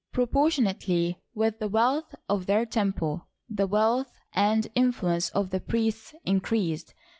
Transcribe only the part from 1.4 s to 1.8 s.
the